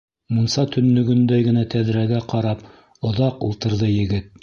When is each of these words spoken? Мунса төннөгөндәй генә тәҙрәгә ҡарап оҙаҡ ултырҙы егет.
Мунса 0.37 0.63
төннөгөндәй 0.75 1.45
генә 1.49 1.65
тәҙрәгә 1.75 2.25
ҡарап 2.35 2.67
оҙаҡ 3.11 3.49
ултырҙы 3.51 3.97
егет. 3.97 4.39